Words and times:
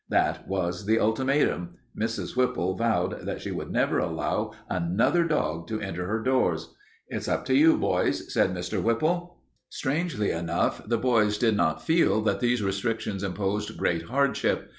That 0.09 0.47
was 0.47 0.87
the 0.87 0.97
ultimatum; 0.99 1.75
Mrs. 1.95 2.35
Whipple 2.35 2.75
vowed 2.75 3.23
that 3.27 3.39
she 3.39 3.51
would 3.51 3.69
never 3.69 3.99
allow 3.99 4.51
another 4.67 5.23
dog 5.25 5.67
to 5.67 5.79
enter 5.79 6.07
her 6.07 6.23
doors. 6.23 6.73
"It's 7.09 7.27
up 7.27 7.45
to 7.45 7.55
you, 7.55 7.77
boys," 7.77 8.33
said 8.33 8.51
Mr. 8.51 8.81
Whipple. 8.81 9.37
Strangely 9.69 10.31
enough, 10.31 10.83
the 10.89 10.97
boys 10.97 11.37
did 11.37 11.55
not 11.55 11.83
feel 11.85 12.21
that 12.23 12.39
these 12.39 12.63
restrictions 12.63 13.21
imposed 13.21 13.77
great 13.77 14.01
hardship. 14.05 14.69